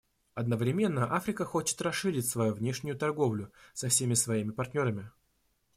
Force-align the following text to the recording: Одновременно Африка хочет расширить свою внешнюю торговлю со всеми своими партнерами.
Одновременно 0.33 1.13
Африка 1.15 1.45
хочет 1.45 1.79
расширить 1.79 2.27
свою 2.27 2.55
внешнюю 2.55 2.97
торговлю 2.97 3.51
со 3.75 3.87
всеми 3.87 4.15
своими 4.15 4.49
партнерами. 4.49 5.11